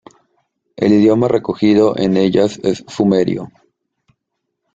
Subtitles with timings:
[0.77, 3.51] El idioma recogido en en ellas es sumerio.